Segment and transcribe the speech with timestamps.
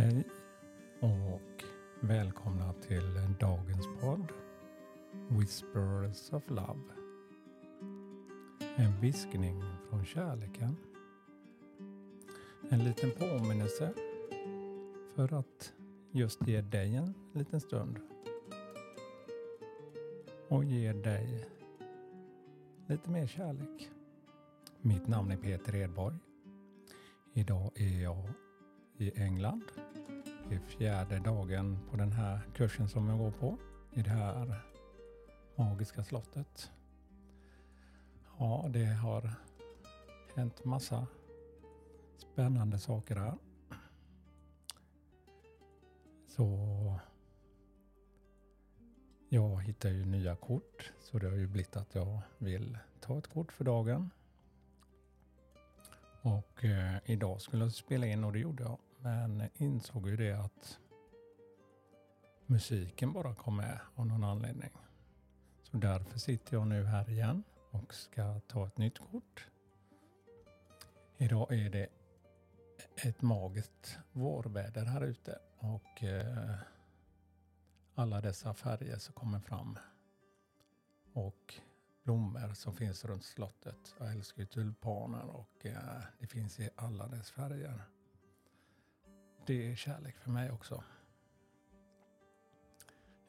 [0.00, 0.24] Hej
[1.00, 1.64] och
[2.00, 4.32] välkomna till dagens podd
[5.28, 6.80] Whispers of Love.
[8.76, 10.76] En viskning från kärleken.
[12.70, 13.94] En liten påminnelse
[15.14, 15.72] för att
[16.10, 17.98] just ge dig en liten stund
[20.48, 21.48] och ge dig
[22.86, 23.90] lite mer kärlek.
[24.80, 26.16] Mitt namn är Peter Edborg.
[27.32, 28.28] Idag är jag
[29.00, 29.62] i England.
[30.48, 33.58] Det är fjärde dagen på den här kursen som jag går på
[33.92, 34.62] i det här
[35.56, 36.70] magiska slottet.
[38.38, 39.32] Ja, det har
[40.34, 41.06] hänt massa
[42.16, 43.34] spännande saker här.
[46.28, 47.00] Så
[49.28, 53.26] jag hittar ju nya kort så det har ju blivit att jag vill ta ett
[53.26, 54.10] kort för dagen.
[56.22, 58.78] Och eh, idag skulle jag spela in och det gjorde jag.
[59.02, 60.78] Men insåg ju det att
[62.46, 64.70] musiken bara kom med av någon anledning.
[65.62, 69.46] Så därför sitter jag nu här igen och ska ta ett nytt kort.
[71.16, 71.86] Idag är det
[72.96, 76.54] ett magiskt vårväder här ute och eh,
[77.94, 79.78] alla dessa färger som kommer fram.
[81.12, 81.54] Och
[82.02, 83.94] blommor som finns runt slottet.
[83.98, 87.82] Jag älskar ju tulpaner och eh, det finns i alla dess färger.
[89.50, 90.84] Det är kärlek för mig också.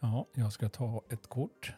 [0.00, 1.72] Ja, jag ska ta ett kort.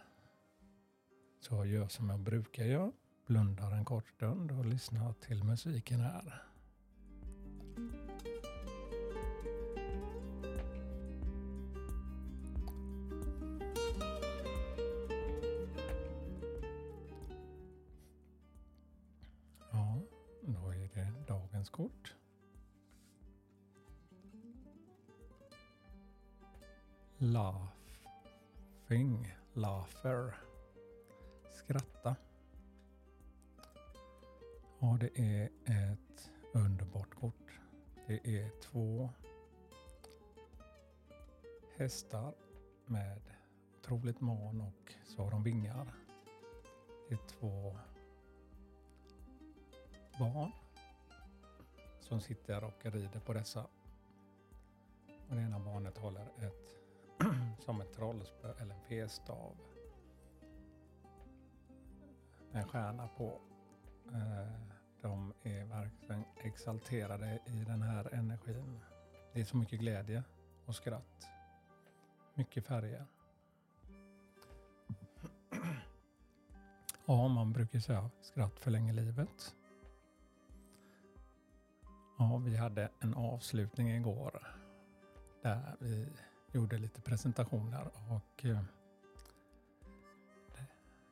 [1.41, 2.93] Så jag gör som jag brukar göra.
[3.27, 6.43] Blundar en kort stund och lyssnar till musiken här.
[19.73, 20.03] Ja,
[20.43, 22.20] då är det dagens kort.
[27.23, 27.75] Laughing,
[29.53, 30.35] laugher,
[31.51, 32.17] skratta.
[34.79, 37.61] Ja, det är ett underbart kort.
[38.07, 39.11] Det är två
[41.77, 42.35] hästar
[42.87, 43.21] med
[43.79, 45.95] otroligt man och så har de vingar.
[47.09, 47.79] Det är två
[50.19, 50.53] barn
[52.01, 53.67] som sitter och rider på dessa.
[55.29, 56.80] Och det ena barnet håller ett
[57.59, 59.57] som ett trollspö eller en festav.
[62.53, 63.41] En stjärna på.
[64.13, 64.71] Eh,
[65.01, 68.81] de är verkligen exalterade i den här energin.
[69.33, 70.25] Det är så mycket glädje
[70.67, 71.29] och skratt.
[72.35, 73.07] Mycket färger.
[77.07, 79.55] Ja, man brukar säga skratt förlänger livet.
[82.19, 84.57] Ja, vi hade en avslutning igår
[85.43, 86.09] där vi
[86.53, 88.61] gjorde lite presentationer och eh,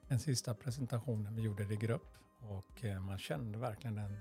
[0.08, 4.18] den sista presentationen vi gjorde det i grupp och eh, man kände verkligen den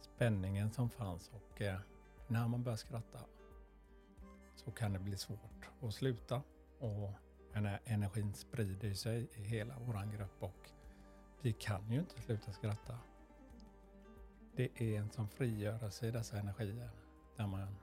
[0.00, 1.80] spänningen som fanns och eh,
[2.28, 3.18] när man börjar skratta
[4.56, 6.42] så kan det bli svårt att sluta
[6.78, 7.12] och
[7.52, 10.70] den här energin sprider sig i hela våran grupp och
[11.40, 12.98] vi kan ju inte sluta skratta.
[14.56, 16.90] Det är en som frigörelse i dessa energier
[17.36, 17.76] där man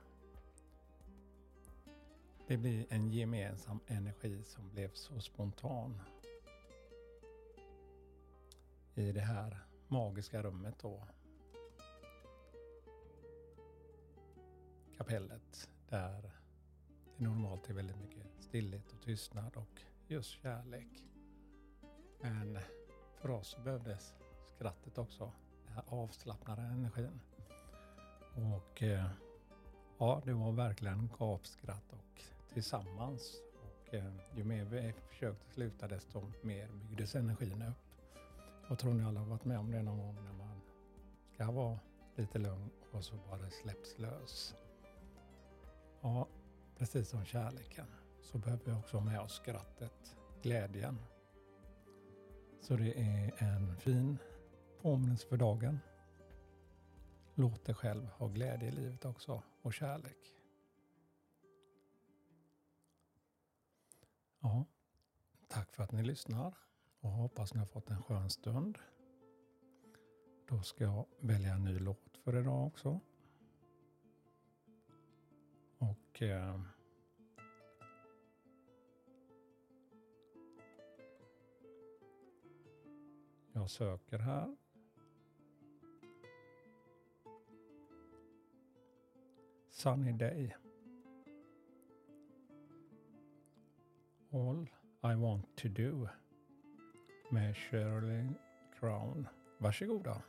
[2.48, 6.00] det blir en gemensam energi som blev så spontan
[8.94, 11.08] i det här magiska rummet då.
[14.96, 16.22] Kapellet där
[17.16, 21.04] det normalt är väldigt mycket stillhet och tystnad och just kärlek.
[22.20, 22.58] Men
[23.14, 24.14] för oss behövdes
[24.54, 25.32] skrattet också,
[25.64, 27.20] den här avslappnade energin.
[28.34, 29.10] Och eh,
[29.98, 33.42] ja, det var verkligen gapskratt och tillsammans.
[33.54, 37.88] Och eh, ju mer vi försökte sluta desto mer byggdes energin upp.
[38.68, 40.60] Jag tror ni alla har varit med om det någon gång när man
[41.34, 41.78] ska vara
[42.16, 44.54] lite lugn och så bara släpps lös.
[46.00, 46.28] Ja,
[46.76, 47.86] precis som kärleken
[48.22, 50.98] så behöver vi också ha med oss skrattet, glädjen.
[52.60, 54.18] Så det är en fin
[54.82, 55.78] påminnelse för dagen.
[57.34, 60.37] Låt dig själv ha glädje i livet också och kärlek.
[64.48, 64.64] Ja,
[65.48, 66.54] tack för att ni lyssnar
[67.00, 68.78] och hoppas ni har fått en skön stund.
[70.48, 73.00] Då ska jag välja en ny låt för idag också.
[75.78, 76.60] Och eh,
[83.52, 84.56] jag söker här.
[89.70, 90.56] Sunny Day
[94.48, 94.66] All
[95.02, 96.08] I Want To Do
[97.30, 98.24] med Shirley
[98.80, 99.28] Crown.
[99.58, 100.22] Varsågoda.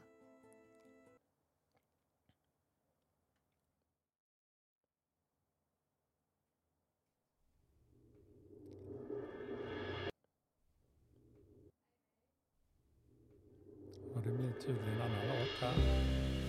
[14.16, 16.49] Och det blir tydligen en annan låt här.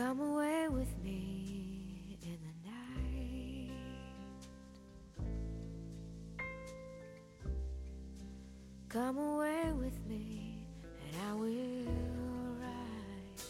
[0.00, 3.70] Come away with me in the night.
[8.88, 10.64] Come away with me,
[11.04, 11.84] and I will
[12.62, 13.44] write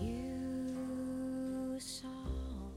[0.00, 2.70] you a song.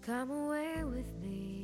[0.00, 1.59] Come away with me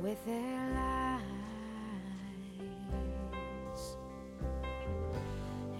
[0.00, 1.22] with their lies.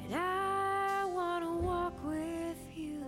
[0.04, 3.04] And I want to walk with you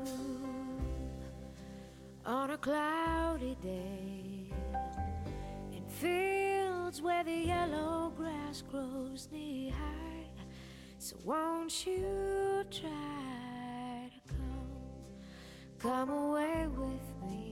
[2.27, 4.53] on a cloudy day
[5.73, 10.45] in fields where the yellow grass grows knee high.
[10.99, 14.69] So won't you try to come,
[15.79, 17.48] come away with me